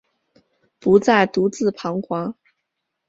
[0.79, 2.33] 不再独自徬惶